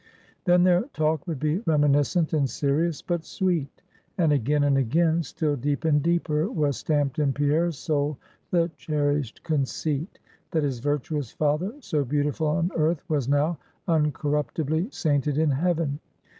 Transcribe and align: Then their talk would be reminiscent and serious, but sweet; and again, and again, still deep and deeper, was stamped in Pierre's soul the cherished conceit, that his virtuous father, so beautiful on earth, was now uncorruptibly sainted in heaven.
Then 0.45 0.63
their 0.63 0.81
talk 0.93 1.27
would 1.27 1.39
be 1.39 1.59
reminiscent 1.67 2.33
and 2.33 2.49
serious, 2.49 3.03
but 3.03 3.23
sweet; 3.23 3.83
and 4.17 4.33
again, 4.33 4.63
and 4.63 4.75
again, 4.79 5.21
still 5.21 5.55
deep 5.55 5.85
and 5.85 6.01
deeper, 6.01 6.49
was 6.49 6.77
stamped 6.77 7.19
in 7.19 7.33
Pierre's 7.33 7.77
soul 7.77 8.17
the 8.49 8.71
cherished 8.77 9.43
conceit, 9.43 10.17
that 10.49 10.63
his 10.63 10.79
virtuous 10.79 11.29
father, 11.31 11.75
so 11.81 12.03
beautiful 12.03 12.47
on 12.47 12.71
earth, 12.75 13.07
was 13.11 13.29
now 13.29 13.59
uncorruptibly 13.87 14.89
sainted 14.91 15.37
in 15.37 15.51
heaven. 15.51 15.99